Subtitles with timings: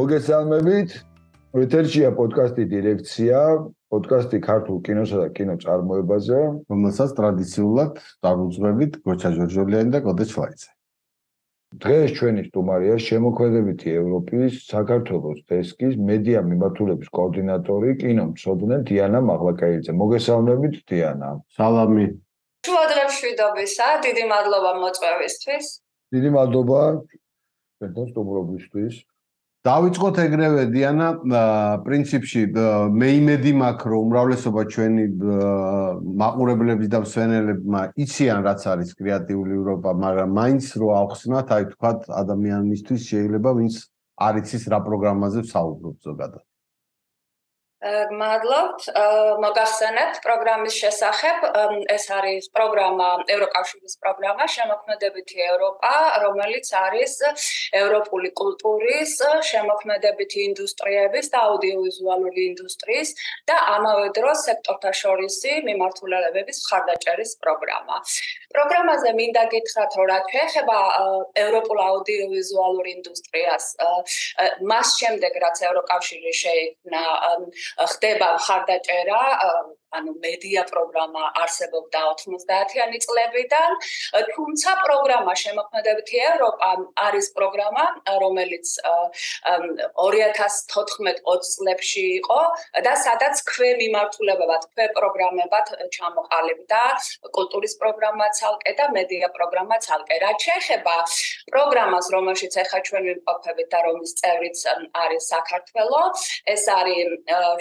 [0.00, 0.90] მოგესალმებით.
[1.60, 3.38] ეთერშია პოდკასტი დირექცია,
[3.92, 6.38] პოდკასტი ქართულ კინოსა და კინოწარმოებაზე,
[6.72, 10.70] რომელსაც ტრადიციულად დაგვუძღვებით გოჩა ჯორჯოლიანი და კოდე შვაიცე.
[11.82, 19.92] დღეს ჩვენი სტუმარია შემოქმედებითი ევროპის საქართველოს დესკის მედია მიმართულების კოორდინატორი კინომცოდნე დიანა მაღლაკაიძე.
[20.00, 21.30] მოგესალმებით დიანა.
[21.58, 22.06] სალამი.
[22.66, 25.66] შუადღეშვიდობისა, დიდი მადლობა მოწვევისთვის.
[26.14, 26.80] დიდი მადლობა
[27.76, 28.94] ჩვენთან სტუმრობისთვის.
[29.66, 31.06] დავიწყოთ ეგრევე დიანა
[31.84, 32.44] პრინციპში
[32.96, 35.04] მე იმედი მაქვს რომ უმრავლესობა ჩვენი
[36.22, 41.92] მაყურებლების და მსვენელებმა იციან რაც არის კრეატიული ევროპა მაგრამ მაინც რო ახსნათ აი თქვა
[42.24, 43.74] ადამიანისთვის შეიძლება ვინც
[44.28, 46.49] არ იცის რა პროგრამაზე ვსაუბრობ ზოგადად
[47.80, 48.92] მადლობთ.
[49.40, 51.36] მოგახსენებთ პროგრამის შესახებ.
[51.88, 55.92] ეს არის პროგრამა, ევროკავშირის პროგრამა შემოქმედებითი ევროპა,
[56.24, 57.14] რომელიც არის
[57.72, 59.14] ევროპული კულტურის,
[59.52, 63.10] შემოქმედებითი ინდუსტრიების და აუდიოვიზუალური ინდუსტრიის
[63.48, 67.96] და ამავე დროს სექტორთა შორისი მიმართულებების ხარდაჭერის პროგრამა.
[68.54, 70.78] პროგრამაზე მინდა გითხრათ, რომ რა შეეხება
[71.44, 73.66] ევროპულ აუდიოვიზუალურ ინდუსტრიას,
[74.72, 77.04] მას შემდეგ რაც ევროკავშირი შეიქმნა
[77.94, 79.22] ხდება ხარდაჭერა
[79.96, 83.70] ანუ მედია პროგრამა არსებობდა 90-იანი წლებიდან,
[84.34, 86.70] თუმცა პროგრამა შემოქმედებითი ევროპა
[87.06, 87.84] არის პროგრამა,
[88.22, 88.66] რომელიც
[89.98, 92.40] 2014-20 წლებში იყო
[92.86, 96.82] და სადაც ქვე მიმართულებებად, ქვე პროგრამებად ჩამოყალიბდა
[97.36, 100.14] კულტურის პროგრამა ცალკე და მედია პროგრამა ცალკე.
[100.24, 100.96] რაც შეეხება
[101.50, 104.58] პროგრამას, რომელშიც ახლა ჩვენ ვიმყოფებით და რომის წევრიც
[105.04, 106.02] არის საქართველო,
[106.54, 107.08] ეს არის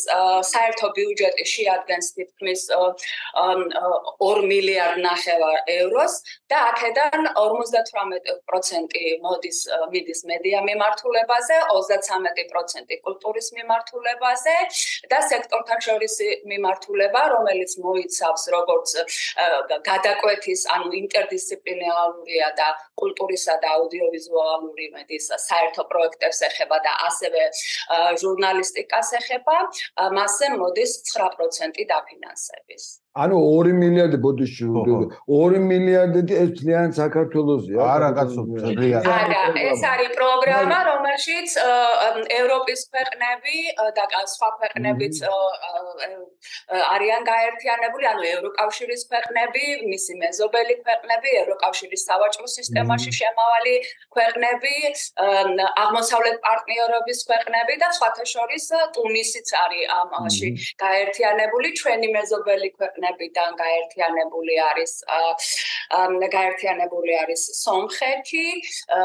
[0.52, 6.14] საერთო ბიუჯეტი შეადგენს თითქმის 2 მილიარდ ნახევარ ევროს
[6.50, 8.96] და აქედან 58%
[9.26, 9.58] მოდის
[9.92, 14.56] მიდის მედია მიმართულებაზე, 33% კულტურის მიმართულებაზე
[15.10, 18.88] და სექტორთა შორისი მიმართულება, რომელიც მოიცავს როგორც
[19.90, 22.68] გადაკვეთის, ანუ ინტერდისციპლინარულია და
[23.00, 27.42] კულტურისა და აუდიოვიზუალური მედის საერთო პროექტებს ეხება და ასევე
[28.22, 29.56] ჟურნალისტიკას ეხება,
[30.18, 32.84] მასზე მოდის 9% დაფინანსების.
[33.22, 34.66] ანუ 2 მილიარდი ბოდიში
[35.32, 37.78] 2 მილიარდი ეს ძალიან საქართველოსია.
[37.96, 39.40] არა კაცო ძალიან არა
[39.72, 41.48] ეს არის პროგრამა რომელშიც
[42.40, 43.56] ევროპის ქვეყნები
[43.96, 44.04] და
[44.34, 45.14] სხვა ქვეყნებიც
[46.96, 53.74] არიან გაერთიანებული ანუ ევროკავშირის ქვეყნები მისი მეზობელი ქვეყნები ევროკავშირის სავაჭრო სისტემაში შემავალი
[54.16, 54.74] ქვეყნები
[55.84, 58.64] აღმოსავლეთ პარტნიორობის ქვეყნები და სხვათა შორის
[58.96, 60.48] ტუნისიც არის ამაში
[60.84, 64.92] გაერთიანებული ჩვენი მეზობელი ქვეყნები ქვეყნებიდან გაერთიანებული არის
[66.36, 68.46] გაერთიანებული არის სომხეთი,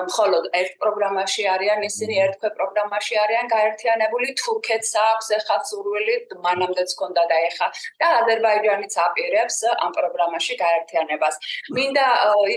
[0.10, 7.24] მხოლოდ ერთ პროგრამაში არიან ისინი, ერთქვე პროგრამაში არიან გაერთიანებული თურქეთს აქვს ახლა სურვილი, მანამდეც ჰქონდა
[7.32, 7.68] და ახლა
[8.02, 11.36] და აზერბაიჯანიც აპირებს ამ პროგრამაში გაერთიანებას.
[11.78, 12.08] მინდა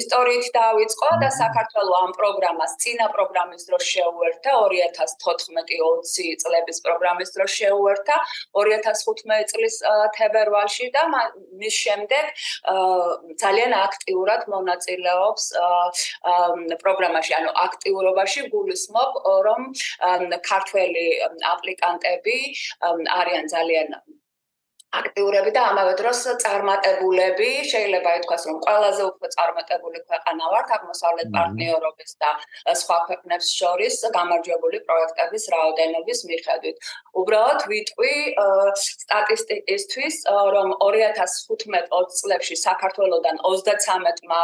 [0.00, 8.16] ისტორიით დავიწყო და საქართველოს ამ პროგრამას წინა პროგრამის დროს შეუერთა 2014-20 წლების პროგრამის დროს შეუერთა
[8.56, 9.74] 2015 წლის
[10.16, 11.02] თებერვალში და
[11.62, 12.24] მის შემდეგ
[13.44, 15.44] ძალიან აქტიურად მონაწილეობს
[16.84, 19.70] პროგრამაში, ანუ აქტიურობაში გულისხმობ, რომ
[20.50, 21.06] ქართველი
[21.54, 22.38] აპლიკანტები
[23.20, 23.96] არიან ძალიან
[25.00, 32.10] აქტიურები და ამავე დროს წარმატებულები, შეიძლება ითქვას, რომ ყველაზე უფრო წარმატებული ქვეყანა ვართ აღმოსავლეთ პარტნიორობის
[32.22, 32.30] და
[32.80, 36.76] სხვა ქვეყნებს შორის გამარჯვებული პროექტების რაოდენობის მიხედვით.
[37.20, 38.14] უბრალოდ ვიტყვი
[38.84, 40.16] სტატისტიკისთვის,
[40.54, 44.42] რომ 2015-20 წლებში საქართველოსდან 33-მა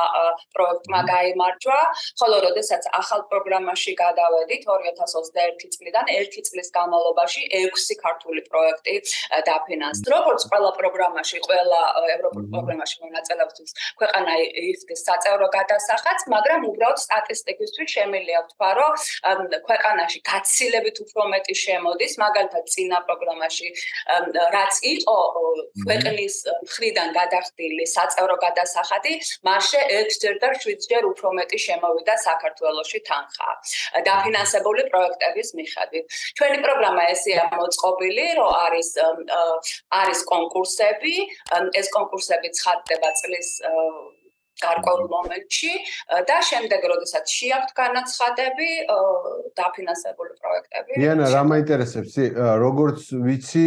[0.54, 1.80] პროექტმა გამარჯვა,
[2.20, 8.94] ხოლო როდესაც ახალ პროგრამაში გადავედით 2021 წლიდან 1 წლის განმავლობაში 6 ქართული პროექტი
[9.50, 10.08] დაფინანსდა.
[10.10, 11.80] როგორც როგორც ყველა პროგრამაში, ყველა
[12.16, 14.32] ევროპულ პროგრამაში მონაწილეობს ქვეყანა
[14.70, 18.92] ის საწევრო გადასახადს, მაგრამ უბრალოდ სტატისტიკისთვის შემიძლია ვთქვა, რომ
[19.68, 23.68] ქვეყანაში გაცილებით უფრო მეტი შემოდის, მაგალითად წინა პროგრამაში
[24.56, 25.18] რაც იყო
[25.84, 26.34] ქვეყნის
[26.64, 29.12] მხრიდან გადახდილი საწევრო გადასახადი,
[29.44, 33.50] მასე 6ჯერ და 7ჯერ უფრო მეტი შემოვიდა საქართველოსში თანხა.
[34.08, 36.04] დაფინანსებული პროექტების მიხედვით.
[36.36, 38.88] ჩვენი პროგრამა ესეა მოწყობილი, რომ არის
[39.90, 41.14] არის კონკურსები,
[41.80, 43.50] ეს კონკურსები ცხადდება წლის
[44.60, 45.72] გარკვეულ მომენტში
[46.28, 48.68] და შემდეგ როდესაც შეაქვთ განაცხადები
[49.56, 51.00] დაფინანსებული პროექტები.
[51.00, 52.18] დიანა, რა მაინტერესებს?
[52.64, 53.66] როგორც ვიცი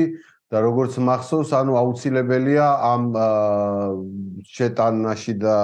[0.53, 3.03] და როგორც მახსოვს, ანუ აუცილებელია ამ
[4.53, 5.55] შეტანაში და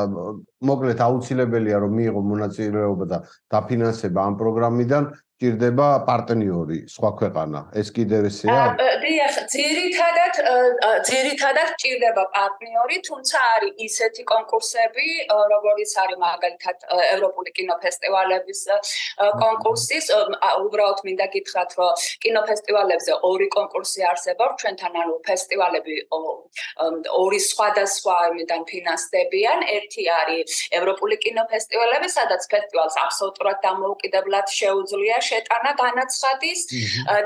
[0.66, 3.18] მოკლედ აუცილებელია რომ მიიღო მონაწილეობა და
[3.54, 5.04] დაფინანსება ამ პროგრამიდან
[5.40, 7.60] ჭირდება პარტნიორი სხვა ქვეყანა.
[7.80, 8.64] ეს კიდევ ესეა?
[9.04, 10.36] დიახ ძირითადად
[11.10, 15.08] ძირითადად ჭირდება პარტნიორი თუმცა არის ისეთი კონკურსები
[15.54, 16.78] როგორიც არის მაგალითად
[17.16, 18.60] ევროპული კინოფესტივალების
[19.44, 20.06] კონკურსის
[20.66, 21.92] უბრალოდ მინდა გითხრათ რომ
[22.26, 25.96] კინოფესტივალებზე ორი კონკურსი არსებობს ჩვენთან ანუ ფესტივალები
[27.24, 29.60] ორი სხვადასხვა იმიდან ფინანსდებიან.
[29.78, 30.48] ერთი არის
[30.80, 36.60] ევროპული კინოფესტივალები სადაც ფესტივალს აბსოლუტურად დამოუკიდებლად შეუძლია შეტანა განაცხადის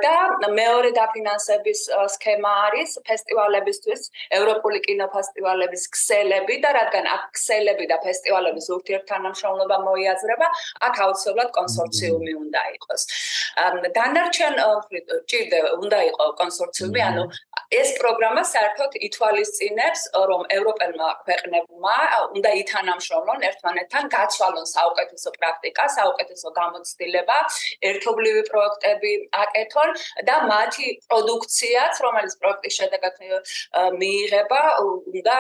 [0.05, 0.15] და
[0.59, 1.81] მეორე დაფინანსების
[2.15, 4.01] სქემა არის ფესტივალებისთვის
[4.39, 10.47] ევროპული კინოფესტივალების ქსელები და რადგან აქ ქსელები და ფესტივალების ურთიერთთანამშრომლობა მოიაზრება,
[10.87, 13.01] აქ აუცილებლად კონსორციუმი უნდა იყოს.
[13.97, 14.55] დანარჩენ
[15.29, 17.23] ჭირდება უნდა იყოს კონსორციუმი, ანუ
[17.81, 21.97] ეს პროგრამა საერთოდ ითვალისწინებს, რომ ევროპელმა ქვეყნებმა
[22.37, 27.37] უნდა ითანამშრომლონ ერთმანეთთან, გაცვალონ საუკეთესო პრაქტიკა, საუკეთესო გამოცდილება
[27.91, 29.89] ერთობლივი პროექტები აკეთონ
[30.29, 33.15] და მათი პროდუქციაც, რომელიც პროექტის შედეგად
[34.01, 35.37] მიიღება, უნდა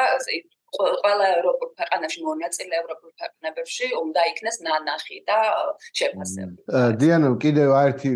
[0.73, 5.37] ყველა ევროპულ ქვეყანაში მონაწილე ევროპულ ქვეყნებში უნდა იქნეს ნანახი და
[5.99, 6.53] შეფასებული.
[7.01, 8.11] დიანო, კიდევ ერთი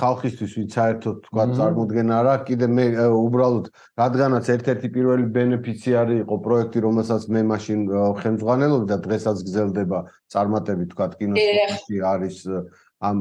[0.00, 3.66] ხალხისთვის ვინც საერთოდ თქვა წარმოქმნა რა, კიდე მე უბრალოდ
[4.02, 7.80] რადგანაც ერთ-ერთი პირველი ბენეფიციარი იყო პროექტი, რომელსაც მე მაშინ
[8.20, 9.98] ხელმძღვანელობდი და დღესაც გრძელდება
[10.32, 12.36] წარმატებით თქვა კინოსკოპში არის
[13.04, 13.18] ამ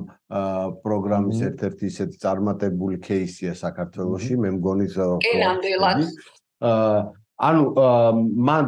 [0.84, 4.88] პროგრამის ერთ-ერთი ისეთი წარმატებული кейსია საქართველოში, მე მგონი.
[4.96, 6.00] კი, ნამდვილად.
[6.64, 7.64] აა ანუ
[8.48, 8.66] მან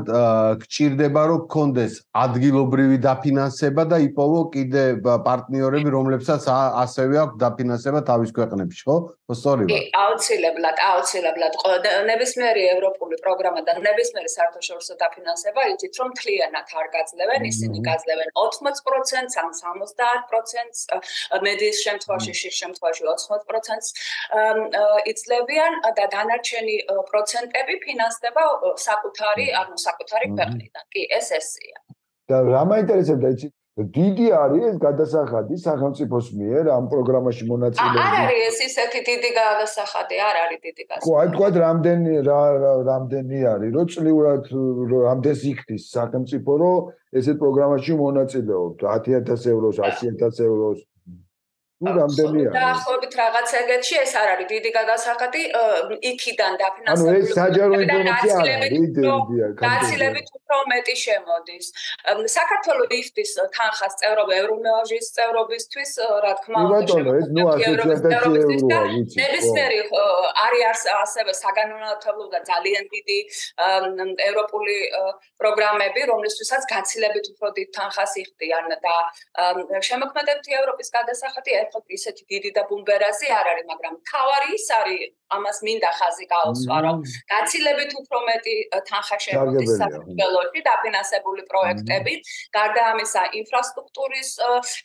[0.62, 6.48] გჭირდება რომ კონდეს ადგილობრივი დაფინანსება და იპოვო კიდე პარტნიორები რომლებსაც
[6.84, 8.98] ასევე აქვს დაფინანსება თავის ქვეყნებში ხო?
[9.36, 9.68] სწორია.
[9.68, 11.54] კი, აუცილებლად, აუცილებლად.
[12.08, 19.36] ნებისმიერი ევროპული პროგრამა და ნებისმიერი საერთაშორისო დაფინანსება იცით რომ თლიანად არ გაძლევენ, ისინი გაძლევენ 80%-ს
[19.42, 20.80] ან 70%-ს,
[21.44, 23.88] მედის შემთხვევაში, შის შემთხვევაში 80%-ს
[25.12, 26.78] იცლებიან და დანარჩენი
[27.12, 28.44] პროცენტები ფინანსდება
[28.88, 30.84] საკუთარი, ანუ საკუთარი ქვეყნიდან.
[30.94, 31.80] კი, ეს ესეა.
[32.28, 38.06] და რა მაინტერესებდა იცი დიდი არის ეს გადასახადი სახელმწიფოს მიერ ამ პროგრამაში მონაწილეობა.
[38.10, 41.06] არ არის ეს ისეთი დიდი გადასახადი, არ არის დიდი გადასახადი.
[41.06, 42.42] ხო, აი თქვა რამდენი რა
[42.90, 44.44] რამდენი არის, რო წლიურად
[45.08, 46.76] რამდენს იქნის სახელმწიფო, რომ
[47.22, 50.80] ესეთ პროგრამაში მონაწილეობთ 10000 ევროს, 100000 ევროს.
[51.78, 52.50] Ну რამდენია?
[52.58, 54.48] დაახლოებით რაღაც ეგეთში ეს არ არის.
[54.54, 55.42] დიდი გადასახადი
[56.12, 61.66] იქიდან დაფინანსებული ანუ ეს საჯარო ინფორმაცია არის გაცილებით უფრო მეტი შემოდის.
[62.38, 65.92] საქართველოს იფტის თანხას წევრობა ევრომეაჟის წევრობისთვის
[66.26, 69.80] რა თქმა უნდა ბატონო ეს ნუ ასოციაციაცია ევროა ვიცი ნებისმიერი
[70.48, 73.20] არის ასევე საგანმანათლებლო და ძალიან დიდი
[74.30, 74.78] ევროპული
[75.42, 78.96] პროგრამები რომლისთვისაც გაცილებით უფრო დიდ თანხას იხდიან და
[79.90, 85.58] შემოქმედებითი ევროპის გადასახადი საერთოდ ისეთი დიდი და ბუმბერაზი არ არის, მაგრამ თავარი ის არის, ამას
[85.68, 86.98] მინდა ხაზი გაუსვა, რომ
[87.32, 88.56] გაცილებით უფრო მეტი
[88.88, 92.14] თანხა შემოდის საქართველოში დაფინანსებული პროექტები,
[92.56, 94.30] გარდა ამისა ინფრასტრუქტურის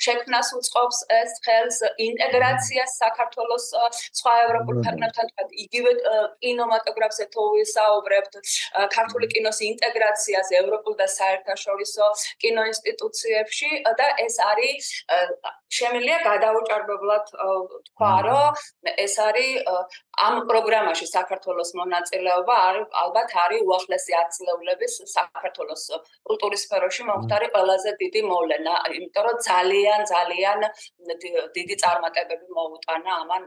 [0.07, 3.67] შექმნას უწყობს ეს ხელს ინტეგრაციას საქართველოს
[4.19, 5.93] სხვა ევროპულ ქვეყნებთან, თქვა იგივე
[6.43, 8.33] კინემატოგრაფს ეთოვისაუბრებთ,
[8.97, 12.07] ქართული კინოს ინტეგრაციას ევროპულ და საერთაშორისო
[12.43, 14.85] კინოინსტიტუციებში და ეს არის
[15.73, 16.19] შემიძლია
[16.73, 17.27] გადაუჭარბებლად
[17.89, 18.53] თქვა, რომ
[19.05, 19.51] ეს არის
[20.27, 25.85] ამ პროგრამაში საქართველოს მონაწილეობა არის ალბათ არის უახლესი აცლეულების საქართველოს
[26.29, 30.59] კულტურის სფეროში მომხდარი ყველაზე დიდი მოვლენა, იმიტომ რომ ძალიან ძალიან
[31.57, 33.43] დიდი წარმატებები მოუტანა ამან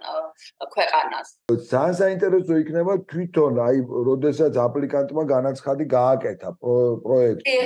[0.74, 1.27] ქვეყანას.
[1.72, 3.77] ძალიან საინტერესო იქნება თვითონ აი,
[4.10, 7.58] როდესაც აპლიკანტმა განაცხადი გააკეთა პროექტი.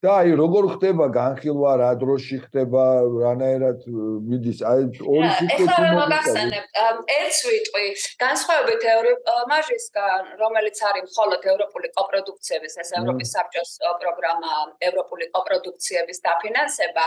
[0.00, 2.84] და აი როგორ ხდება განხილვა რა დროში ხდება
[3.20, 3.80] რანაირად
[4.28, 4.60] მიდის.
[4.64, 6.78] აი ორი სიტყვით მოგახსენებთ
[7.20, 7.84] ერთ სიტყვი.
[8.24, 14.52] განსხვავებით ევრომაჟისგან რომელიც არის მხოლოდ ევროპული კოპროდუქციების ეს ევროპის საბჭოს პროგრამა
[14.88, 17.06] ევროპული კოპროდუქციების დაფინანსება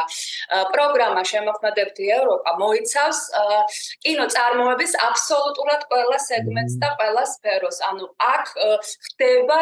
[0.77, 3.19] პროგრამა შემოქმედებითი ევროპა მოიცავს
[4.05, 7.77] კინო წარმოების აბსოლუტურად ყველა სეგმენტს და ყველა სფეროს.
[7.89, 8.05] ანუ
[8.37, 8.45] აქ
[9.09, 9.61] ხდება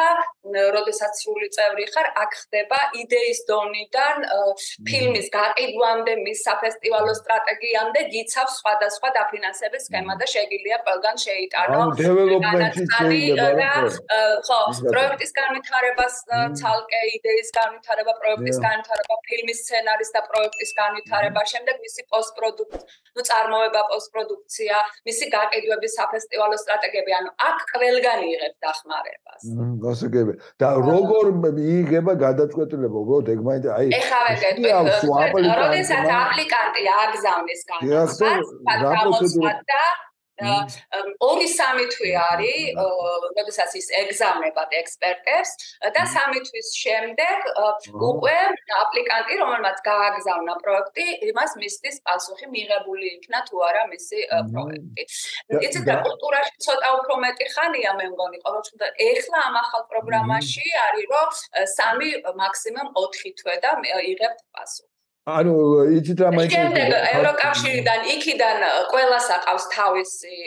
[0.75, 4.17] როდესაც სრული წევრი ხარ აქ ხდება იდე იდეის დონიდან
[4.87, 11.79] ფილმის გაყიდვამდე, მის საფესტივალო სტრატეგიამდე გიცავს სხვადასხვა დაფინანსების სქემა და შეგიძლია ყველგან შეიტანო.
[12.01, 13.69] დეველოპმენტი შეიძლება
[14.47, 14.59] ხო,
[14.93, 16.15] პროექტის განვითარებას
[16.61, 22.85] ცალკე იდეის განვითარება, პროექტის განვითარება, ფილმის სცენარის და პროექტის განვითარება, შემდეგ მისი პოსტპროდუქცია,
[23.15, 24.75] ну წარმოება პოსტპროდუქცია,
[25.07, 29.41] მისი გაყიდვების საფესტივალო სტრატეგიები, ანუ აქ ყველგან იღებს დახმარებას.
[29.45, 30.33] მმ, გასაგები.
[30.61, 38.49] და როგორ მიიღება გადაწყვეტილება, უბრალოდ ეგ მაინც აი ეხლა ვეთქვი, როდესაც აპლიკანტი აგზავნის განაცხადს,
[38.81, 39.81] გამოცხადდა
[40.41, 42.77] ორი სამი თვე არის,
[43.37, 45.51] როდესაც ის ეგზავნებად ექსპერტებს
[45.95, 47.37] და სამი თვის შემდეგ
[48.11, 48.37] უკვე
[48.81, 54.19] აპლიკანტი, რომელმაც გააგზავნა პროექტი, იმას მისდის პასუხი მიღებული იქნა თუ არა მისი
[54.51, 55.03] პროექტი.
[55.65, 60.67] იცით რა კულტურაში ცოტა უფრო მეტი ხანია მე მგონი, ყოველ შემთხვევაში ეხლა ამ ახალ პროგრამაში
[60.85, 61.27] არის რომ
[61.77, 62.09] სამი
[62.43, 63.71] მაქსიმუმ 4 თვე და
[64.11, 64.90] იღებთ პასუხი.
[65.29, 65.53] ანუ
[66.01, 70.37] იცით რა მაინც შემდეგ ევროკავშირიდან იქიდან ყველას აყავს თავისი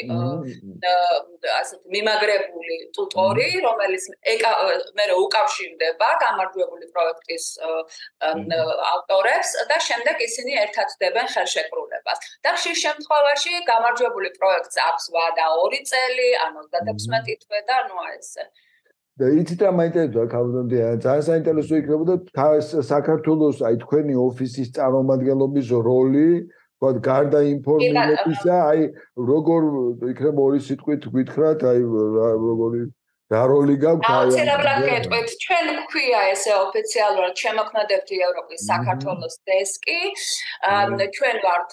[1.59, 4.09] ასეთ მიმაგრებული ტუტორი რომელიც
[4.99, 7.47] მე რა უკავშირდება გამარჯვებული პროექტის
[8.91, 12.19] ავტორებს და შემდეგ ისინი ერთად დებენ ხელშეკრულებას.
[12.43, 18.19] და ხშირ შემთხვევაში გამარჯვებული პროექტს აქვს ვადა 2 წელი ან 36 თვე და ნუ აი
[18.19, 18.51] ესე
[19.21, 22.15] და იცით რა მაინტერესებდა კაბინეტი ძალიან საინტერესო იქნებოდა
[22.89, 28.81] საქართველოს აი თქვენი ოფისის წარმომადგენლობის როლი ვთქვათ გარდა ინფორმაციისა აი
[29.31, 29.63] როგორ
[30.11, 31.81] იქნება ორი სიტყვით გითხრათ აი
[32.49, 32.83] როგორი
[33.33, 35.29] რა როლი გაქვს აი აუცილებლად გეტყვით.
[35.45, 40.01] ჩვენ გვქვია ესე ოფიციალურად შემოქმედებთ ევროპის საქართველოს დესკი.
[41.17, 41.71] ჩვენ ვართ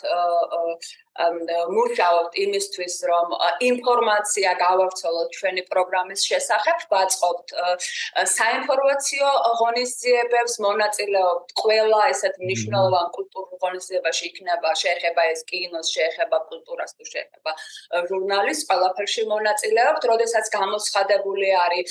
[1.20, 3.28] მუშაობთ იმისთვის, რომ
[3.68, 7.48] ინფორმაცია გავავრცელოთ ჩვენი პროგრამის შესახებ, ვაწყობთ
[8.32, 17.04] საინფორმაციო ღონისძიებებს, მონაწილეობთ ყველა ესეთ მნიშვნელოვან კულტურულ ღონისძიებაში, იქნება შეეხება ეს კინოს, შეეხება კულტურას თუ
[17.12, 17.52] შეეხება
[18.08, 21.88] ჟურნალის, ყველაფერში მონაწილეობთ, როდესაც გამოცხადებული არის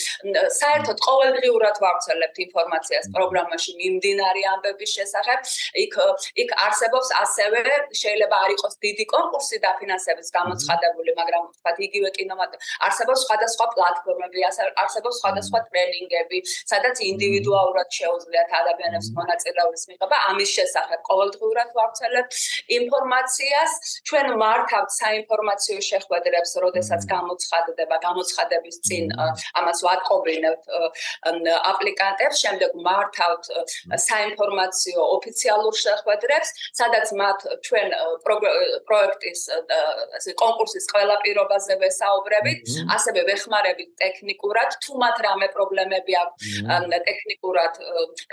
[0.61, 5.39] საერთოდ ყოველდღიურად ვავრცელებთ ინფორმაციას პროგრამაში მიმდინარე ამბების შესახებ.
[5.85, 5.95] იქ
[6.41, 7.61] იქ არსებობს ასევე
[8.01, 12.53] შეიძლება არ იყოს დიდი კონკურსი დაფინანსების გამოცხადებული, მაგრამ თქვა იგივე კინომატ
[12.87, 14.39] არსებობს სხვადასხვა პლატფორმები,
[14.83, 16.39] არსებობს სხვადასხვა ტრენინგები,
[16.73, 20.17] სადაც ინდივიდუალურად შეუძლიათ ადამიანებს მონაწილეობის მიღება.
[20.31, 22.33] ამის შესახებ ყოველდღურად ვავრცელებთ
[22.79, 23.73] ინფორმაციას.
[24.09, 29.05] ჩვენ მართავთ საინფორმაციო შეხვედრებს, როდესაც გამოცხადდება, გამოცხადების წინ
[29.61, 30.65] ამას ვატყობინებთ
[31.73, 33.45] აპლიკანტებს, შემდეგ მართავთ
[34.11, 36.49] საინფორმაციო ოფიციალურ შეხვედრებს,
[36.81, 37.89] სადაც მათ ჩვენ
[38.25, 39.41] პრო პროექტის
[40.17, 42.65] ასე კონკურსის ყველა პირობაზე ვესაუბრებით,
[42.97, 46.49] ასევე ვეხმარებით ტექნიკურად, თუ მათ რამე პრობლემები აქვს
[47.09, 47.73] ტექნიკურად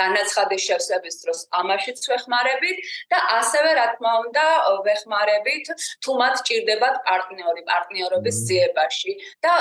[0.01, 2.77] განაცხადის შევსების დროს, ამაშიც ვეხმარებით
[3.11, 4.45] და ასევე რა თქმა უნდა
[4.87, 5.65] ვეხმარებით,
[6.03, 9.11] თუ მათ ჭირდებათ პარტნიორი პარტნიორობის ძიებაში
[9.45, 9.53] და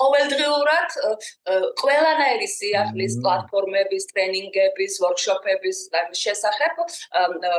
[0.00, 0.88] ყოველდღიურად
[1.82, 5.78] ყველანაირი სიახლის პლატფორმების, ტრენინგების, ვორქშოპების
[6.24, 6.74] შესახებ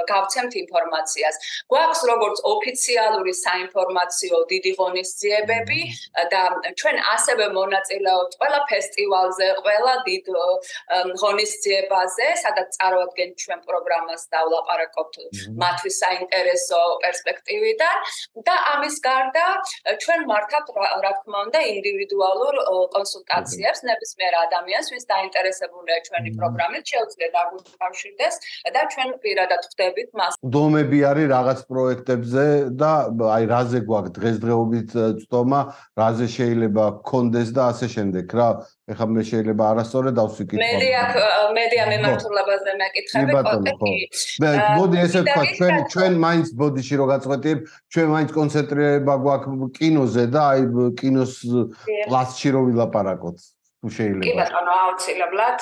[0.10, 1.36] გავცემთ ინფორმაციას.
[1.70, 5.80] გვაქვს როგორც ოფიცი ოფიციალური საინფორმაციო დიდი ღონისძიებები
[6.32, 6.42] და
[6.80, 10.26] ჩვენ ასევე მონაწილეობთ ყველა ფესტივალზე, ყველა დიდ
[11.22, 15.14] ღონისძიებაზე, სადაც წარმოადგენთ ჩვენ პროგრამას და ვლაპარაკობთ
[15.60, 17.98] მათთვის საინტერესო პერსპექტივიდან
[18.48, 19.46] და ამის გარდა
[20.04, 20.68] ჩვენ მართავთ
[21.04, 22.54] რა თქმა უნდა ინდივიდუალურ
[22.96, 28.36] კონსულტაციებს ნებისმიერ ადამიანს, ვინც დაინტერესებულია ჩვენი პროგრამით, შეუძლია დაგვიკავშირდეს
[28.76, 30.34] და ჩვენ პირადად ხვდებით მას.
[30.56, 32.46] დომები არის რაღაც პროექტებზე
[32.80, 32.92] და
[33.36, 34.90] აი რაზე გვაქვს დღესდღეობით
[35.24, 35.60] წტომა,
[35.98, 38.50] რაზე შეიძლება გქონდეს და ასე შემდეგ რა.
[38.90, 40.62] ეხლა მე შეიძლება არასწორად დავსვიკითხო.
[40.66, 41.02] მედია
[41.58, 43.34] მედია მემართულებაზე მეკითხები
[44.42, 47.60] მე მოდი ესე ვთქვა, ჩვენ ჩვენ მაინც ბოდიში რო გაწყვეტიებ,
[47.94, 50.62] ჩვენ მაინც კონცენტრირება გვაქვს კინოზე და აი
[51.00, 51.34] კინოს
[52.10, 53.38] კლასში რო ვილაპარაკოთ.
[53.80, 54.24] თუ შეიძლება.
[54.28, 55.60] კი ბატონო, აუცილებლად.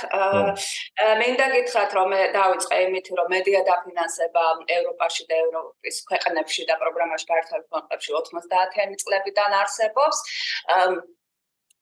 [1.22, 4.44] მინდა გითხრათ, რომ მე დავიწყე იმით, რომ მედია დაფინანსება
[4.78, 10.18] ევროპაში და ევროპის ქვეყნებში და პროგრამაში გაერთიანებულ ქვეყნებში 90-იანი წლებიდან არსებობს.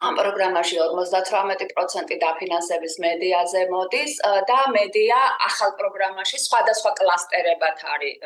[0.03, 4.13] ამ პროგრამაში 58% დაფინანსების მედიაზე მოდის
[4.49, 8.19] და მედია ახალ პროგრამაში სხვადასხვა კლასტერებად არის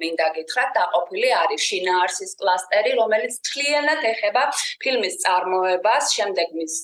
[0.00, 4.44] მინდა გითხრათ დაყოფილი არის შინაარსის კლასტერი რომელიც თლიანად ეხება
[4.80, 6.74] ფილმის წარმოებას, შემდეგ მის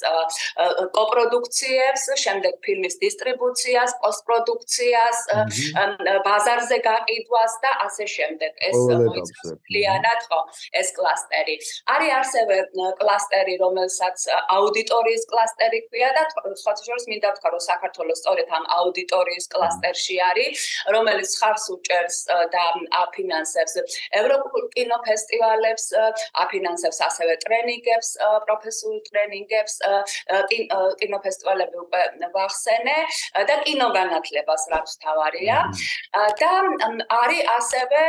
[0.99, 5.19] კოპროდუქციებს, შემდეგ ფილმის დისტრიბუციას, პოსტპროდუქციას,
[6.29, 8.53] ბაზარზე გაყიდვას და ასე შემდეგ.
[8.69, 10.41] ეს მოიცავს თლიანად ხო
[10.77, 11.57] ეს კლასტერი.
[11.95, 12.57] არის ასევე
[13.01, 16.23] კლასტერი რომელსაც რომელსაც აუდიტორიის კლასტერი ქვია და
[16.59, 20.59] სხვათა შორის მინდა ვთქვა, რომ საქართველოს სწორედ ამ აუდიტორიის კლასტერში არის,
[20.95, 22.19] რომელიც ხარს უჭერს
[22.55, 22.65] და
[23.03, 23.73] აფინანსებს
[24.21, 25.85] ევროპულ კინოფესტივალებს,
[26.45, 28.09] აფინანსებს ასევე ტრენინგებს,
[28.47, 29.75] პროფესიულ ტრენინგებს,
[31.03, 32.03] კინოფესტივალები უკვე
[32.35, 32.99] ვახსენე
[33.47, 35.59] და კინოგანათლებას რაც თავარია.
[36.41, 36.53] და
[37.23, 38.03] არის ასევე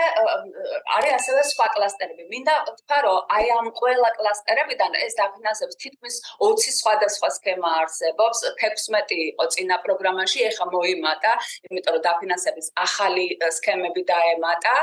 [0.98, 2.24] არის ასევე სხვა კლასტერები.
[2.34, 8.40] მინდა ვთქვა, რომ აი ამ ყველა კლასტერებიდან ეს დაფინანსებს თითქმის 20 სხვადასხვა სქემა არსებობს.
[8.64, 11.34] 16 იყო წინა პროგრამაში, ეხა მოიმატა,
[11.68, 13.26] იმიტომ რომ დაფინანსების ახალი
[13.58, 14.76] სქემები დაემატა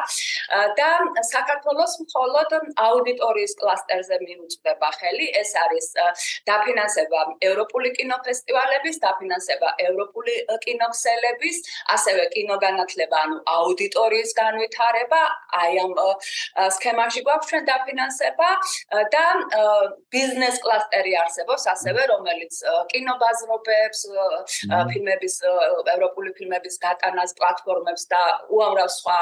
[0.79, 0.91] და
[1.33, 2.51] საქართველოს მხოლოდ
[2.87, 5.27] აუდიტორიის კლასტერზე მიუწვდება ხელი.
[5.41, 5.87] ეს არის
[6.51, 10.35] დაფინანსება ევროპული კინოფესტივალების, დაფინანსება ევროპული
[10.65, 11.57] კინოქსელების,
[11.95, 15.23] ასევე კინოგანათლება, ანუ აუდიტორიის განვითარება,
[15.63, 15.93] აი ამ
[16.77, 18.49] სქემაში გვაქვს ჩვენ დაფინანსება
[19.15, 19.25] და
[20.15, 20.57] ბიზნეს
[20.99, 22.55] კლასტერი არსებობს ასევე, რომელიც
[22.91, 24.01] კინობაზრობებს,
[24.91, 25.35] ფილმების
[25.95, 29.21] ევროპული ფილმების გატანას პლატფორმებს და უამრავ სხვა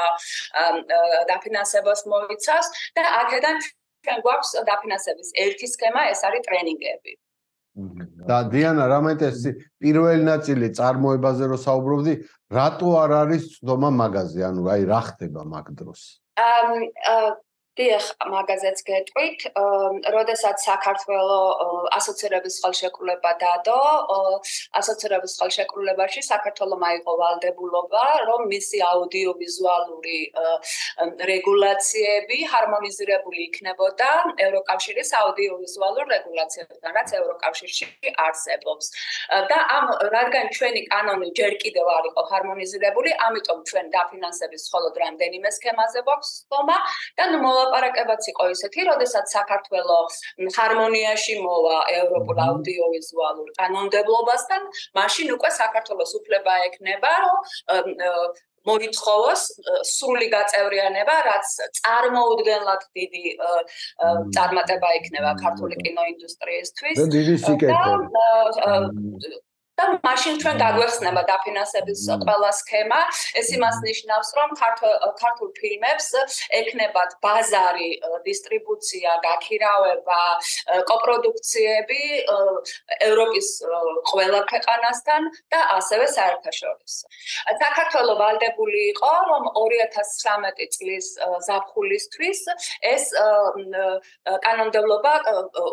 [1.29, 2.67] დაფინანსებას მოიცავს
[2.97, 7.13] და აქედან ჩვენ გვაქვს დაფინანსების ერთი სქემა, ეს არის ტრენინგები.
[8.25, 12.13] და დიანა, რამეთესი პირველი ნაწილი წარმოებაზე რო საუბრობდი,
[12.49, 16.01] რატო არ არის ცდომა მაღაზია, ანუ აი რა ხდება მაგ დროს?
[16.41, 17.37] აა
[17.77, 19.39] დიახ, მაგაზეც გეტყვით,
[20.13, 23.79] როდესაც საქართველოს ასოცირების ხელშეკრულება დადო,
[24.79, 30.19] ასოცირების ხელშეკრულებაში საქართველოს მაიღო ვალდებულობა, რომ მისი აუდიოვიზუალური
[31.31, 34.09] რეგულაციები ჰარმონიზირებული იქნებოდა
[34.47, 37.85] ევროკავშირის აუდიოვიზუალურ რეგულაციებთან, რაც ევროკავშირში
[38.27, 38.85] არსებობს.
[39.49, 45.49] და ამ რადგან ჩვენი კანონი ჯერ კიდევ არ იყო ჰარმონიზირებული, ამიტომ ჩვენ დაფინანსების მხოლოდ რამდენიმე
[45.57, 46.77] სქემაზე გვაქვს თომა
[47.17, 50.15] და ნუ მოლაპარაკებაც იყო ისეთი, როდესაც საქართველოს
[50.55, 54.61] ჰარმონიაში მოვა ევროპულ აუდიოვიზუალურ კანონმდებლობასთან,
[54.97, 57.37] მაშინ უკვე საქართველოს უფლება ექნება, რომ
[58.67, 59.41] მოითხოვოს
[59.87, 61.47] სრული გაწევრიანება, რაც
[61.79, 63.25] წარმოუდგენლად დიდი
[64.35, 66.95] წარმატება იქნება ქართული კინოინდუსტრიისთვის.
[66.99, 67.91] და დიდი სიკეთე.
[69.77, 72.99] და მაშინ ჩვენ დაგვეხსნება დაფინანსების ყველა სქემა.
[73.39, 74.49] ეს იმას ნიშნავს, რომ
[75.21, 76.07] ქართულ ფილმებს
[76.59, 77.91] ექნებათ ბაზარი,
[78.27, 80.21] დისტრიბუცია, გაქირავება,
[80.89, 82.03] კოპროდუქციები
[83.09, 83.47] ევროპის
[84.09, 85.21] ყველა ქვეყანასთან
[85.53, 87.05] და ასევე საერთაშორისო.
[87.63, 91.07] საქართველოს ვალდებული იყო, რომ 2019 წლის
[91.47, 92.39] ზაფხულისთვის
[92.93, 93.03] ეს
[94.45, 95.13] კანონმდებლობა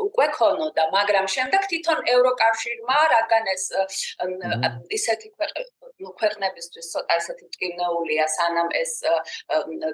[0.09, 3.65] უკვე ქონოდა, მაგრამ შემდეგ თვითონ ევროკავშირმა, რადგან ეს
[4.99, 5.29] ისეთი
[6.03, 8.93] ქვეყნებისთვის ცოტა ისეთი ტკივნეულია სანამ ეს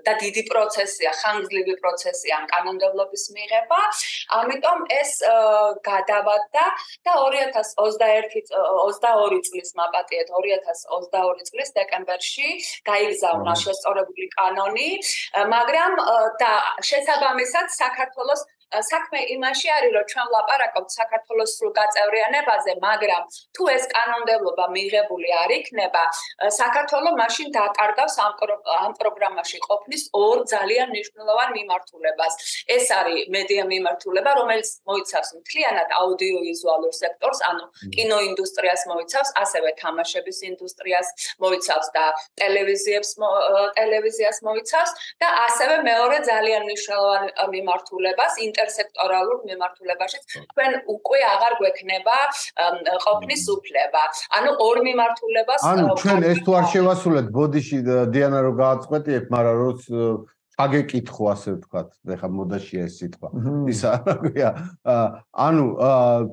[0.07, 3.81] და დიდი პროცესია, ხანგრძლივი პროცესია ამ კანონმდებლობის მიღება.
[4.41, 5.13] ამიტომ ეს
[5.91, 6.65] გადავადდა
[7.07, 12.49] და 2021 22 წლის მაპატიეთ 2022 წლის დეკემბერში
[12.91, 14.91] გაიგზავნა შესწორებული კანონი,
[15.55, 15.93] მაგრამ
[16.41, 16.53] და
[16.91, 23.22] შესაბამისად საქართველოს საქმე იმაში არის, რომ ჩვენ ვლაპარაკობთ საქართველოს სრულ გაწევრიანებაზე, მაგრამ
[23.56, 26.02] თუ ეს კანონმდებლობა მიღებული არ იქნება,
[26.61, 28.33] საქართველოს მაშინ დაკარგავს ამ
[28.87, 32.33] ამ პროგრამაში ყოფნის ორ ძალიან მნიშვნელოვან მიმართულებას.
[32.76, 37.64] ეს არის მედია მიმართულება, რომელიც მოიცავს მთლიანად აუდიოვიზუალურ სექტორს, ანუ
[37.96, 41.09] კინოინდუსტრიას მოიცავს, ასევე თამაშების ინდუსტრიას
[41.42, 42.04] მოიცავს და
[42.40, 43.11] ტელევიზიებს
[43.78, 52.16] ტელევიზიას მოიცავს და ასევე მეორე ძალიან მნიშვნელოვან მიმართულებას ინტ ინტერსექტორალურ მიმართულებაშიც თქვენ უკვე აღარ გვექნება
[53.05, 54.03] ყოფნის უფლება.
[54.37, 57.79] ანუ ორ მიმართულებას ანუ ჩვენ ეს თუ არ შევასრულეთ ბოდიში
[58.12, 59.81] დიანა რო გააწყვეტიეთ, მაგრამ როც
[60.61, 63.29] აგეკითხო ასე ვთქვათ, ეხა მოდაშია ეს სიტყვა.
[63.73, 64.51] ისა რაია
[65.33, 65.66] ანუ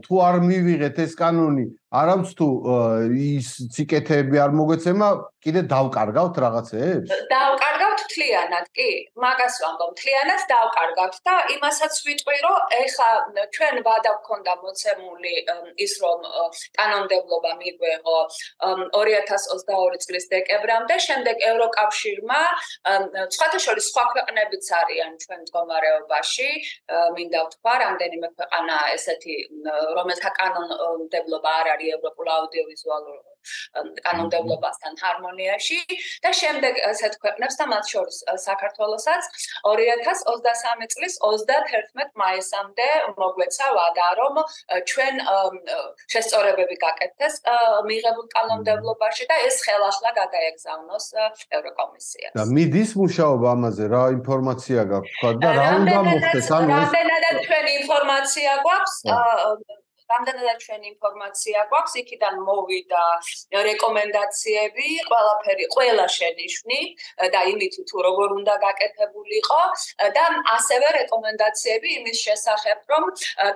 [0.04, 2.48] თუ არ მივიღეთ ეს კანონი, არამც თუ
[3.16, 5.08] ის ციკეთები არ მოგეცემა,
[5.48, 7.12] კიდე დავკარგავთ რაღაცეებს?
[7.32, 8.90] დავკარგავთ თლიანად, კი,
[9.24, 13.10] მაგას ვამბობ, თლიანად დავკარგავთ და იმასაც ვიტყვი, რომ ეხა
[13.56, 15.34] ჩვენ ვადა გქონდა მოცემული
[15.80, 16.20] ის რომ
[16.76, 18.18] კანონმდებლობა მიგვეღო
[18.92, 22.42] 2022 წლის დეკემბრამდე, შემდეგ ევროკავშირმა
[23.32, 26.50] სხვათა შორის სხვა ქვეყნებიც არიან ჩვენ მდგომარეობაში,
[27.16, 29.36] მინდა ვთქვა, რამდენიმე ქვეყანა ესეთი
[29.96, 33.18] რომელთა კანონმდებლობა არ არის ევროპულ აუდიოვიზუალურ
[34.04, 35.80] კანონმდებლობასთან ჰარმონიაში
[36.24, 39.30] და შემდეგ ასეთ ქვეყნებს და მათ შორის საქართველოსაც
[39.68, 42.88] 2023 წლის 31 მაისამდე
[43.22, 44.42] მოგვეცა ვადა რომ
[44.92, 45.24] ჩვენ
[46.14, 47.40] შესწორებები გაკეთდეს
[47.90, 51.06] მიღებულ კანონმდებლობაში და ეს ხელახლა გადაეგზავნოს
[51.58, 52.34] ევროკომისიას.
[52.38, 53.86] და მიდის მუშაობა ამაზე?
[53.96, 55.12] რა ინფორმაცია გაქვთ?
[55.18, 56.48] თქვა და რა უნდა მოხდეს?
[56.58, 58.96] ანუ რამდენადაც ჩვენ ინფორმაცია გვაქვს
[60.12, 63.04] რამდენადაც ჩვენ ინფორმაცია გვაქვს, იქიდან მოვიდა
[63.68, 66.80] რეკომენდაციები, ყველაფერი, ყველა შენიშვნი
[67.34, 69.62] და იმით თუ როგორ უნდა გაკეთებულიყო.
[70.18, 70.24] და
[70.58, 73.04] ასევე რეკომენდაციები იმის შესახებ, რომ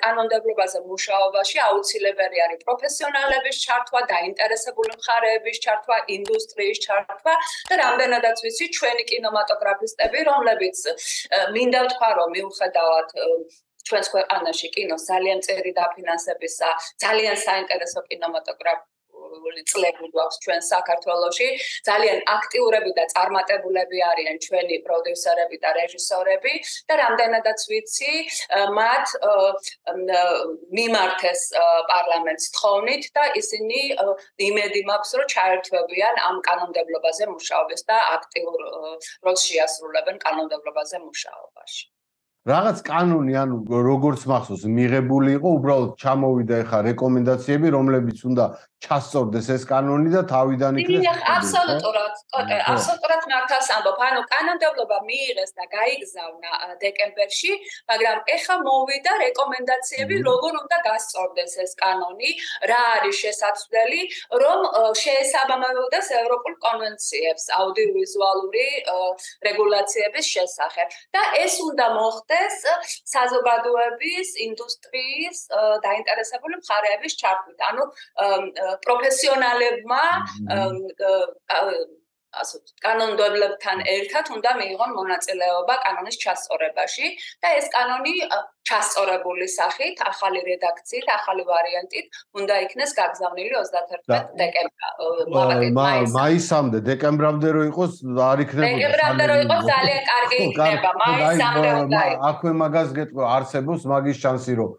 [0.03, 7.33] კანონმდებლობაზე მუშაობაში აუცილებელი არის პროფესიონალების ჩართვა, დაინტერესებული მხარეების ჩართვა, ინდუსტრიის ჩართვა
[7.69, 10.77] და რამდენადაც ვიცი, ჩვენი კინემატოგრაფისტები, რომლებიც
[11.55, 13.07] მინდა ვთქვა, რომ მიუხედავად
[13.87, 16.69] ჩვენს ქვეყანაში კინოს ძალიან წერი დაფინანსებისა,
[17.05, 18.91] ძალიან საინტერესო კინემატოგრაფი
[19.71, 21.47] წლები გვაქვს ჩვენ საქართველოში.
[21.87, 26.53] ძალიან აქტიურები და წარმატებულები არიან ჩვენი პროდიუსერები და რეჟისორები.
[26.89, 28.13] და რამდენადაც ვიცი
[28.79, 29.05] მათ
[30.79, 31.41] მიმართეს
[31.93, 33.81] პარლამენტს თხოვნით და ისინი
[34.49, 38.59] იმედი მაქვს რომ ჩაერთვებიან ამ კანონმდებლობაზე მუშაობას და აქტიურ
[39.25, 41.85] როლს შეასრულებენ კანონმდებლობაზე მუშაობაში
[42.49, 48.45] რაღაც კანონი ანუ როგორც მახსოვს მიღებული იყო უბრალოდ ჩამოვიდა ეხა რეკომენდაციები რომლებიც უნდა
[48.81, 53.99] ჩასწორდეს ეს კანონი და თავიდან იქნეს კი აბსოლუტურად კოტე აბსოლუტურად მართავს ამბობ.
[54.07, 57.51] ანუ კანონმდებლობა მიიღეს და გაიგზავნა დეკემბერში
[57.91, 62.31] მაგრამ ეხა მოვიდა რეკომენდაციები როგორ უნდა გასწორდეს ეს კანონი
[62.71, 64.01] რა არის შესაძლებელი
[64.43, 64.59] რომ
[65.03, 68.67] შეესაბამებოდეს ევროპულ კონვენციებს აუდიოვიზუალური
[69.47, 70.87] რეგულაციების შესახებ.
[71.13, 72.55] და ეს უნდა მოხდეს
[73.13, 75.37] საზოგადოების ინდუსტრიის
[75.85, 77.59] დაინტერესებული მხარეების ჩართვით.
[77.69, 77.83] ანუ
[78.85, 80.03] პროფესიონალებმა
[82.31, 87.07] ასე კანონმდებლებთან ერთად უნდა მიიღონ მონაწილეობა კანონის ჩასწორებაში
[87.43, 88.13] და ეს კანონი
[88.69, 95.71] ჩასწორებული სახით, ახალი რედაქციით, ახალი ვარიანტით უნდა იქნეს გაგზავნილი 31 დეკემბრამდე.
[96.15, 97.99] მაისამდე, დეკემბრამდე რო იყოს,
[98.31, 98.69] არ იქნება.
[98.69, 102.23] დეკემბრამდე რო იყოს ძალიან კარგი იქნება, მაისამდე უნდა იყოს.
[102.31, 104.71] აქვე მაგას გეტყვი, არსებობს მაგის შანსი, რომ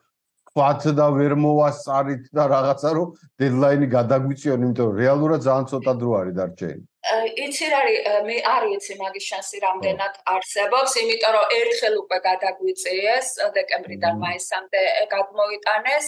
[0.59, 6.11] ვათ და ვერ მოვასწარით და რაღაცა რომ დედლაინი გადაგვიწიონ, იმიტომ რომ რეალურად ძალიან ცოტა დრო
[6.21, 6.87] არის დარჩენილი.
[7.03, 13.29] იცი რა არის მე არ ვიცი მაგის შანსი რამდენად არსებობს, იმიტომ რომ ერთხელ უკვე გადაგვიწიეს
[13.57, 14.83] დეკემბრიდან მაისამდე
[15.15, 16.07] გადმოიტანეს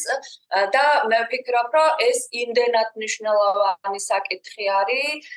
[0.76, 5.33] და მე ვფიქრობ, რომ ეს იმდენად მნიშვნელოვანი საკითხი არის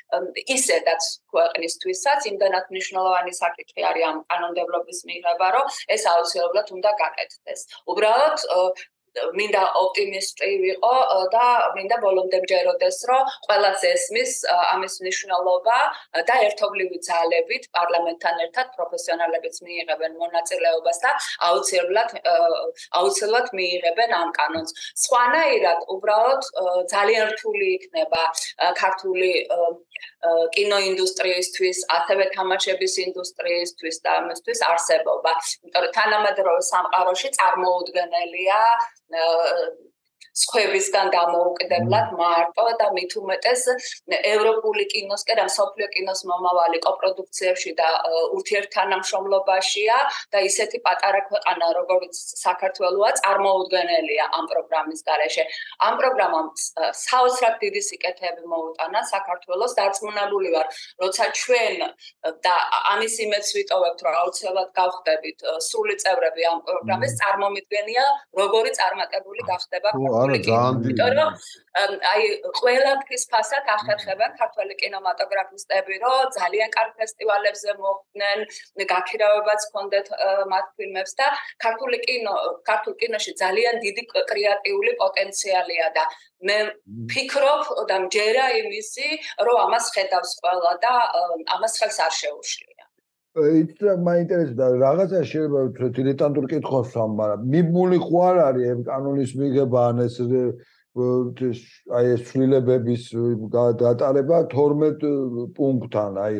[0.58, 1.02] ისედაც
[1.34, 5.66] ქვეყნისთვისაც, იმდენად მნიშვნელოვანი საკითხი არის ამ კანონმდებლობის მიღება, რომ
[5.96, 7.62] ეს აუცილებლად უნდა გაკეთდეს.
[7.92, 8.38] უბრალოდ
[9.38, 10.96] მინდა ოპტიმისტი ვიყო
[11.34, 11.46] და
[11.78, 14.32] მინდა ბოლომდე მჯეროდეს, რომ ყველას ესმის
[14.74, 15.78] ამის მნიშვნელობა
[16.30, 21.12] და ერთობლივი ძალებით პარლამენტთან ერთად პროფესიონალებიც მიიღებენ მონაწილეობას და
[21.50, 22.10] აუცილებლად
[23.02, 24.72] აუცილებლად მიიღებენ ამ კანონს.
[25.06, 26.42] სხვანაირად უბრალოდ
[26.94, 28.24] ძალიან რთული იქნება
[28.82, 29.32] ქართული
[30.56, 35.32] კინოინდუსტრიისთვის, ასევე თამაშების ინდუსტრიისთვის და ამისთვის არსებობა.
[35.64, 38.60] იმიტომ რომ თანამედროვე სამყაროში წარმოუდგენელია
[39.10, 39.72] No.
[40.38, 43.64] სხვებისგან დამოუკიდებლად მარტო და მით უმეტეს
[44.34, 47.90] ევროპული კინოსკენ ამ სოფლიო კინოს მომავალი კოპროდუქციებში და
[48.38, 49.98] ურთიერთთანამშრომლობაშია
[50.34, 55.44] და ისეთი პატარა ქვეყანა როგორც საქართველოა წარმოუდგენელია ამ პროგრამის გარეშე.
[55.88, 56.48] ამ პროგრამამ
[57.08, 60.68] საოცრად დიდი სიკეთეები მოუტანა საქართველოს დარწმუნებული ვარ,
[61.02, 61.76] როცა ჩვენ
[62.46, 62.56] და
[62.94, 68.06] ამის იმედს ვიტოვებთ, რომ აუცილებლად გავხდებით სრული წევრები ამ პროგრამის წარმომიდგენია,
[68.42, 69.90] როგორი წარმატებული გახდება
[70.48, 71.32] ძალიან დიდი იმიტომ რომ
[72.12, 72.22] აი
[72.60, 78.40] ყველაფრის ფასად ახერხებენ ქართული კინემატოგრაფისტები რომ ძალიან კარგ ფესტივალებზე მოხდნენ
[78.94, 80.08] გაქირავებაც ჰქონდეთ
[80.54, 81.28] მათ ფილმებს და
[81.66, 82.34] ქართული კინო
[82.70, 86.04] ქართულ კინოში ძალიან დიდი კრეატიული პოტენციალია და
[86.48, 86.58] მე
[87.14, 89.08] ფიქრობ და მჯერა იმისი
[89.46, 90.94] რომ ამას ხედავს ყველა და
[91.58, 92.77] ამას ხელს არ შეუშლია
[93.38, 95.60] იცი რა მაინტერესებდა რაღაცა შეიძლება
[95.98, 100.16] დილეტანტურ კითხვას ვამ, მაგრამ მიმული ხო არ არის ამ კანონის მიღება ან ეს
[100.98, 103.04] აი ეს ცვლილებების
[103.54, 105.06] დატარება 12
[105.58, 106.34] პუნქტთან, აი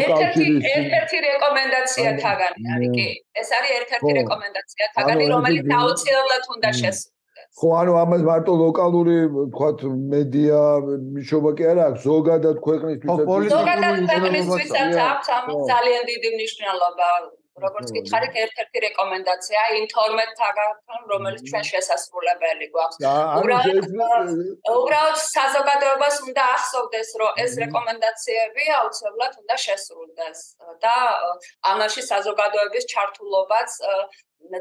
[0.00, 3.08] ერთ-ერთი ერთ-ერთი რეკომენდაცია თაგანი არის კი.
[3.42, 7.13] ეს არის ერთ-ერთი რეკომენდაცია თაგანი, რომელიც აუცილებლად უნდა შესრულდეს.
[7.54, 10.62] ხო ანუ ამას მარტო ლოკალური ვთქვათ მედია
[11.14, 17.10] მიშობა კი არა აქვს ზოგადად ქვეყნისთვის ზოგადად ქვეყნისთვისაც აქვს ამ ძალიან დიდი მნიშვნელობა
[17.62, 22.98] როგორც გითხარით ერთ-ერთი რეკომენდაცია 12 თაგთან რომელიც ჩვენ შესაძლებელი გვაქვს.
[24.74, 30.40] უბრალოდ საზოგადოებას უნდა ახსოვდეს რომ ეს რეკომენდაციები აუცილებლად უნდა შესრულდეს.
[30.82, 30.96] და
[31.74, 33.70] ამაში საზოგადოების ჩართულობაც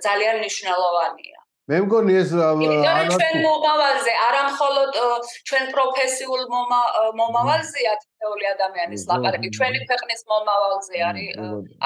[0.06, 4.98] ძალიან მნიშვნელოვანია მე მგონი ეს ჩვენ მომავალზე არა მხოლოდ
[5.50, 6.42] ჩვენ პროფესიულ
[7.20, 7.94] მომავალზეა
[8.24, 9.48] ერთეული ადამიანის ლაპარაკი.
[9.58, 11.36] ჩვენი ქვეყნის მომავალზე არის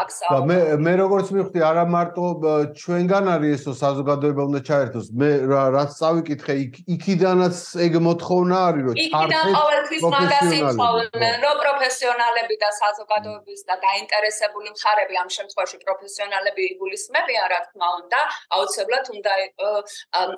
[0.02, 2.26] აქ და მე მე როგორც მივხვდი არა მარტო
[2.82, 5.08] ჩვენგან არის ესო საზოგადოება უნდა ჩაერთოს.
[5.20, 10.78] მე რა- რაც წავიკითხე იქ- იქიდანაც ეგ მოთხოვნა არის რომ იქიდან ჩართეთ ყოველთვის მაგას პროფესიონალები,
[10.78, 18.20] იცხოვდნენ, რომ პროფესიონალები და საზოგადოების და დაინტერესებული მხარეები ამ შემთხვევაში პროფესიონალები იგულისხმებიან, რა თქმა უნდა,
[18.58, 19.32] აუცილებლად უნდა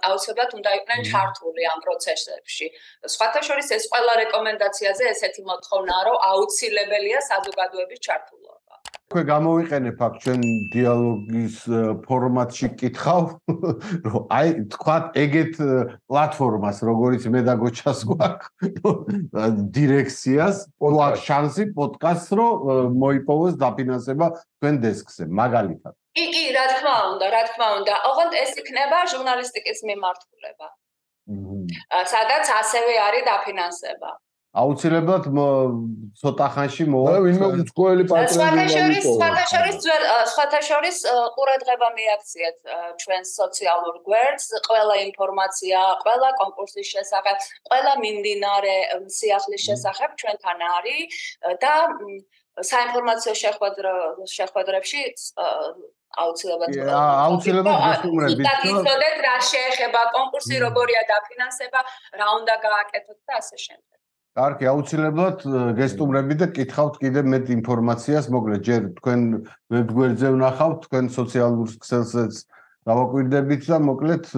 [0.10, 2.66] აუცილებლად უნდა იყვნენ ჩართული ამ პროცესებში.
[3.14, 5.42] სხვათა შორის ეს ყველა რეკომენდაციაზე ესეთი
[5.90, 8.58] მოთხოვნაა, რომ აუცილებელია საზოგადოების ჩართულობა.
[9.10, 10.42] თქვენ გამოვიყენებ აქ ჩვენ
[10.74, 11.56] დიალოგის
[12.06, 13.24] ფორმატში კითხავ
[14.10, 15.56] რომ აი თქვათ ეგეთ
[16.06, 18.54] პლატფორმას როგორიც მე და გოჩას გვაქვს
[19.74, 26.96] დირექციას გვაქვს შანსი პოდკასტს რომ ე, მოიპოვოს დაფინანსება თქვენ დესკზე მაგალითად კი, კი, რა თქმა
[27.10, 27.94] უნდა, რა თქმა უნდა.
[28.10, 30.68] ოღონდ ეს იქნება ჟურნალისტიკის მიმართულება,
[32.14, 34.10] სადაც ასევე არის დაფინანსება.
[34.58, 35.26] აუცილებლად
[36.20, 40.98] ცოტა ხანში მოვა მაგრამ ვინმე უცხოელი სხვათა პატრონი შორის, სხვათა შორის ძველ ა, სხვათა შორის
[41.06, 47.38] ა, ყურადღება მიაქციეთ ა, ჩვენს სოციალურ გვერდს, ყველა ინფორმაცია, ყველა კონკურსის შესახებ,
[47.70, 48.76] ყველა მიმდინარე
[49.20, 51.14] სიახლის შესახებ ჩვენთან არის.
[51.62, 51.74] და
[52.60, 55.02] საინფორმაციო შეხვედრ- შეხვედრებში
[56.24, 61.80] აუცილებლად აუცილებლად გესტუმრებით, და გიცოდეთ რა შეეხება კონკურსი, როგორია დაფინანსება,
[62.20, 63.99] რა უნდა გააკეთოთ და ასე შემდეგ.
[64.40, 69.26] კარგი, აუცილებლად ე, გესტუმრებით და კითხავთ კიდე მეტ ინფორმაციას, მოკლედ ჯერ თქვენ
[69.76, 72.40] ვებგვერდზე ვნახავთ, თქვენ სოციალურ ქსელსაც
[72.88, 74.30] დავაკვირდებით და მოკლედ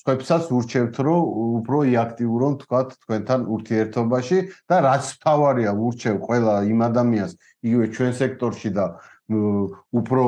[0.00, 1.20] სხვებსაც ურჩევთ, რომ
[1.62, 8.70] უფრო იაქტიურონ თქვათ თქვენთან ურთიერთობაში და რაც თავარია, ურჩევ ყველა იმ ადამიანს, იგივე ჩვენ სექტორში
[8.74, 8.86] და
[9.28, 10.24] უფრო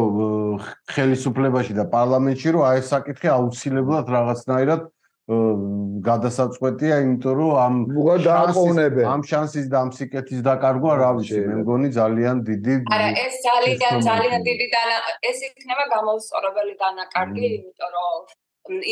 [0.95, 4.83] ხელისუფლებაში და პარლამენტში, რომ აი ეს საკითხი აუცილებლად რაღაცნაირად
[6.09, 7.75] გადასაწყვეტია, იმიტომ რომ ამ
[8.27, 9.05] დააყოვნებენ.
[9.15, 13.95] ამ შანსის და ამ სიკეთის დაკარგვა რა ვიცი, მე მგონი ძალიან დიდი არა, ეს ძალიან
[14.11, 14.97] ძალიან დიდი დანა
[15.31, 18.15] ეს იქნება გამოუსწორებელი დანაკარგი, იმიტომ რომ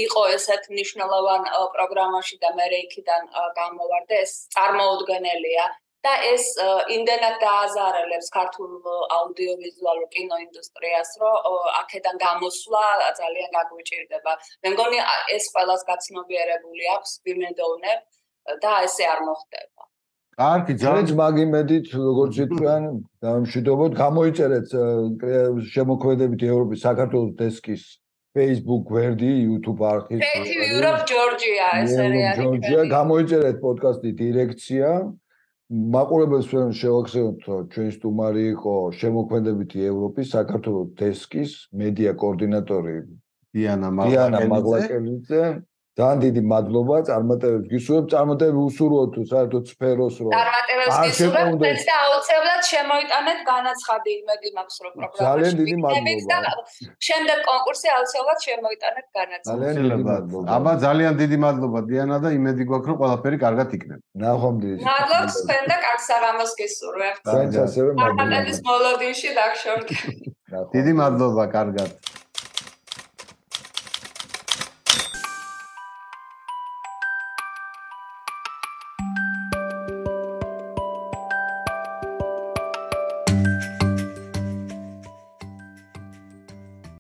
[0.05, 5.67] იყო ესეთ მნიშვნელოვან ა, პროგრამაში და მე იქიდან ა, გამოვარდა ეს წარმოუდგენელია
[6.09, 6.45] და ეს
[6.97, 8.71] იმდენად დააზარალებს ქართულ
[9.19, 11.37] აუდიოვიზუალურ კინოინდუსტრიას, რომ
[11.85, 12.85] აქედან გამოსვლა
[13.21, 14.33] ძალიან გაგვიჭირდება.
[14.65, 14.99] მე მგონი
[15.37, 18.01] ეს ყველას გაცნობიერებული აქვს, ვიმედოვნებ
[18.65, 19.83] და ესე არ მოხდება.
[20.39, 22.83] კარგი, ძალიან ძალიან ძმაგი მედით როგორც თქვენ
[23.25, 24.69] დამშვიდობოთ გამოიწერეთ
[25.75, 27.83] შემოქმედებითი ევროპის საქართველოს დესკის
[28.39, 30.15] Facebook გვერდი, YouTube არხი.
[30.23, 34.89] Creative Europe Georgia ეს არის ჯორჯია გამოიწერეთ პოდკასტი დირექცია.
[35.69, 42.95] მაყურებელს ჩვენ შევახსენოთ, რომ ჩვენი სტუმარი იყო შემოქმედებითი ევროპის საქართველოს დესკის მედია კოორდინატორი
[43.53, 45.43] დიანა დიანა მაღლაკელიძე.
[45.99, 51.81] ძალიან დიდი მადლობა წარმატებებს გისურვებ წარმატებები უსურვოთ თუ საერთოდ სფეროს რომ წარმატებებს შეყუნდეთ.
[51.89, 56.53] და აუცილებლად შემოიტანეთ განაცხადი იმედი მაქვს რომ პროგრამაში ძალიან დიდი მადლობა.
[57.09, 60.47] შემდეგ კონკურსი აუცილებლად შემოიტანეთ განაცხადი ძალიან დიდი მადლობა.
[60.59, 64.03] აბა ძალიან დიდი მადლობა დიანა და იმედი გვაქვს რომ ყველაფერი კარგად იქნება.
[64.23, 64.79] ნახვამდის.
[64.91, 68.07] მადლობს თქვენ და კარგ საღამოს გისურვებთ თქვენც ასევე მადლობა.
[68.07, 70.03] წარმატების მოლოდინში ნახვამდის.
[70.75, 71.91] დიდი მადლობა, კარგად.